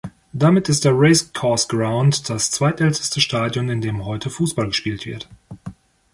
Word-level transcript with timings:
Damit 0.33 0.67
ist 0.67 0.83
der 0.83 0.93
Racecourse 0.95 1.67
Ground 1.67 2.27
das 2.31 2.49
zweitälteste 2.49 3.21
Stadion, 3.21 3.69
in 3.69 3.81
dem 3.81 4.03
heute 4.03 4.31
Fußball 4.31 4.65
gespielt 4.65 5.05
wird. 5.05 5.29